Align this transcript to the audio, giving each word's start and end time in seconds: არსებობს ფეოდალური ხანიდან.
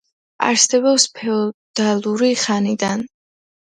არსებობს 0.47 1.05
ფეოდალური 1.19 2.35
ხანიდან. 2.49 3.11